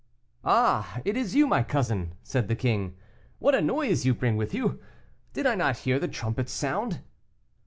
[0.43, 0.99] "Ah!
[1.05, 2.95] it is you, my cousin," said the king;
[3.37, 4.79] "what a noise you bring with you!
[5.33, 7.01] Did I not hear the trumpets sound?"